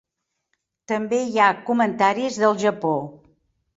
També 0.91 1.19
hi 1.25 1.37
ha 1.43 1.49
comentaris 1.67 2.41
del 2.45 2.59
Japó. 2.65 2.95